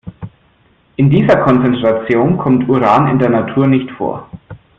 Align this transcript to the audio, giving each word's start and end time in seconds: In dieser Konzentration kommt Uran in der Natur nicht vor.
In 0.95 1.11
dieser 1.11 1.35
Konzentration 1.43 2.35
kommt 2.35 2.67
Uran 2.67 3.07
in 3.09 3.19
der 3.19 3.29
Natur 3.29 3.67
nicht 3.67 3.91
vor. 3.91 4.27